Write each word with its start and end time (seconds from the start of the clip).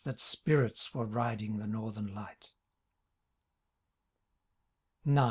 That 0.03 0.19
spirits 0.19 0.95
were 0.95 1.05
tiding 1.05 1.57
the 1.59 1.67
northern 1.67 2.15
light 2.15 2.53
IX. 5.05 5.19